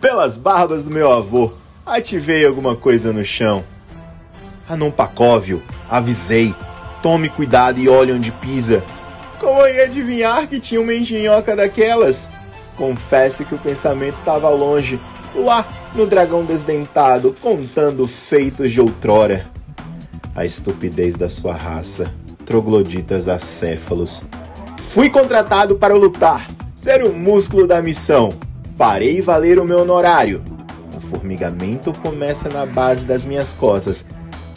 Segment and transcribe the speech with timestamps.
[0.00, 1.52] Pelas barbas do meu avô,
[1.86, 3.64] ativei alguma coisa no chão.
[4.68, 6.54] Anão Pacóvio, avisei.
[7.02, 8.82] Tome cuidado e olhe onde pisa.
[9.38, 12.30] Como ia adivinhar que tinha uma engenhoca daquelas?
[12.76, 15.00] Confesse que o pensamento estava longe,
[15.34, 19.46] lá no dragão desdentado, contando feitos de outrora.
[20.34, 22.12] A estupidez da sua raça,
[22.46, 24.24] trogloditas acéfalos.
[24.78, 28.32] Fui contratado para lutar, ser o músculo da missão.
[28.82, 30.42] Farei valer o meu honorário.
[30.92, 34.04] O formigamento começa na base das minhas costas,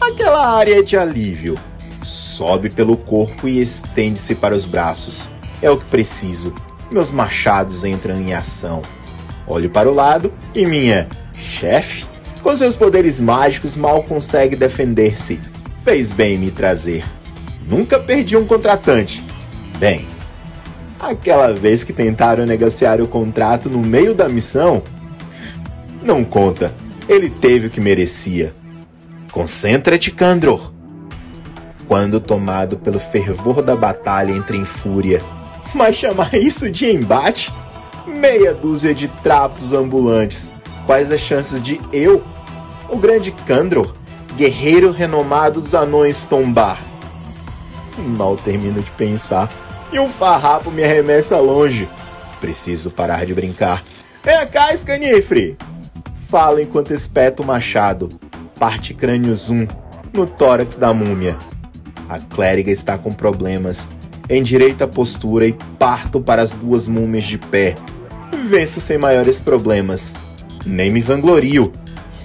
[0.00, 1.58] aquela área de alívio.
[2.02, 5.28] Sobe pelo corpo e estende-se para os braços.
[5.60, 6.54] É o que preciso.
[6.90, 8.80] Meus machados entram em ação.
[9.46, 11.06] Olho para o lado e minha
[11.36, 12.06] chefe,
[12.42, 15.38] com seus poderes mágicos, mal consegue defender-se.
[15.84, 17.04] Fez bem me trazer.
[17.68, 19.22] Nunca perdi um contratante.
[19.78, 20.06] Bem,
[20.98, 24.82] aquela vez que tentaram negociar o contrato no meio da missão,
[26.02, 26.72] não conta.
[27.08, 28.54] Ele teve o que merecia.
[29.32, 30.72] Concentra-te, Kandror.
[31.86, 35.22] Quando tomado pelo fervor da batalha, entra em fúria.
[35.74, 37.52] Mas chamar isso de embate?
[38.06, 40.50] Meia dúzia de trapos ambulantes.
[40.86, 42.22] Quais as chances de eu,
[42.88, 43.94] o grande Kandror,
[44.36, 46.80] guerreiro renomado dos anões, tombar?
[47.98, 49.50] Mal termino de pensar
[49.94, 51.88] e um farrapo me arremessa longe.
[52.40, 53.84] Preciso parar de brincar.
[54.24, 55.56] Vem cá, Scanifre!
[56.28, 58.08] Fala enquanto espeta o machado.
[58.58, 59.68] Parte crânio zoom
[60.12, 61.38] no tórax da múmia.
[62.08, 63.88] A clériga está com problemas.
[64.28, 67.76] Endireito a postura e parto para as duas múmias de pé.
[68.48, 70.12] Venço sem maiores problemas.
[70.66, 71.70] Nem me vanglorio.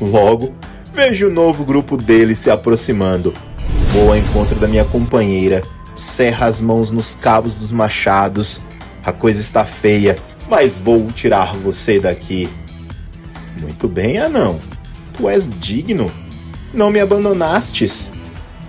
[0.01, 0.55] Logo,
[0.91, 3.31] vejo o novo grupo deles se aproximando.
[3.93, 5.61] Vou ao encontro da minha companheira.
[5.99, 8.61] Serra as mãos nos cabos dos machados.
[9.05, 10.17] A coisa está feia,
[10.49, 12.49] mas vou tirar você daqui.
[13.59, 14.59] Muito bem, anão.
[15.13, 16.11] Tu és digno.
[16.73, 18.09] Não me abandonastes.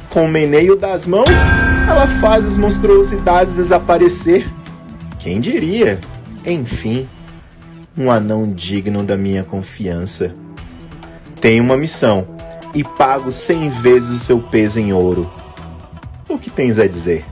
[0.08, 1.30] Com o meneio das mãos,
[1.88, 4.50] ela faz as monstruosidades desaparecer.
[5.18, 6.00] Quem diria?
[6.44, 7.08] Enfim,
[7.96, 10.34] um anão digno da minha confiança.
[11.40, 12.26] Tenho uma missão
[12.74, 15.30] e pago cem vezes o seu peso em ouro.
[16.30, 17.24] O que tens a dizer?